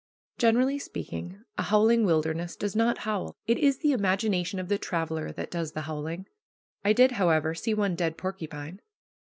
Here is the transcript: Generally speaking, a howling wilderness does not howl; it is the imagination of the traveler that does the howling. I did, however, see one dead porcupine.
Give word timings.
Generally 0.39 0.79
speaking, 0.79 1.43
a 1.59 1.61
howling 1.61 2.03
wilderness 2.05 2.55
does 2.55 2.75
not 2.75 2.97
howl; 3.05 3.35
it 3.45 3.59
is 3.59 3.77
the 3.77 3.91
imagination 3.91 4.57
of 4.57 4.67
the 4.67 4.79
traveler 4.79 5.31
that 5.33 5.51
does 5.51 5.73
the 5.73 5.81
howling. 5.81 6.25
I 6.83 6.91
did, 6.91 7.11
however, 7.11 7.53
see 7.53 7.75
one 7.75 7.93
dead 7.93 8.17
porcupine. 8.17 8.81